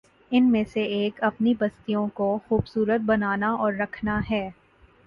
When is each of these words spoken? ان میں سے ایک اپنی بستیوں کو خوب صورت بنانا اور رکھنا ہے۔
ان 0.31 0.49
میں 0.51 0.63
سے 0.63 0.83
ایک 0.93 1.21
اپنی 1.23 1.53
بستیوں 1.59 2.07
کو 2.13 2.37
خوب 2.47 2.67
صورت 2.67 3.01
بنانا 3.01 3.51
اور 3.55 3.73
رکھنا 3.73 4.19
ہے۔ 4.31 4.49